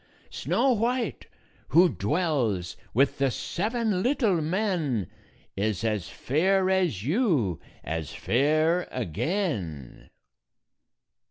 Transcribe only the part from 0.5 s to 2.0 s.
White, who